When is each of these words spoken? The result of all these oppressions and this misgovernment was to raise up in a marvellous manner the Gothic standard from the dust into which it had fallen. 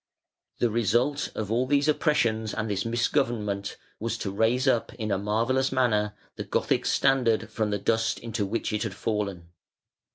The 0.57 0.71
result 0.71 1.31
of 1.35 1.51
all 1.51 1.67
these 1.67 1.87
oppressions 1.87 2.55
and 2.55 2.67
this 2.67 2.85
misgovernment 2.85 3.77
was 3.99 4.17
to 4.17 4.31
raise 4.31 4.67
up 4.67 4.91
in 4.95 5.11
a 5.11 5.17
marvellous 5.19 5.71
manner 5.71 6.15
the 6.37 6.43
Gothic 6.43 6.87
standard 6.87 7.51
from 7.51 7.69
the 7.69 7.77
dust 7.77 8.17
into 8.17 8.43
which 8.43 8.73
it 8.73 8.81
had 8.81 8.95
fallen. 8.95 9.49